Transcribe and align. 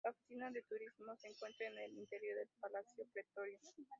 La 0.03 0.09
oficina 0.09 0.49
de 0.49 0.63
turismo, 0.63 1.15
se 1.15 1.27
encuentra 1.27 1.67
en 1.67 1.77
el 1.77 1.95
interior 1.95 2.35
del 2.39 2.49
Palacio 2.59 3.05
Pretorio. 3.13 3.59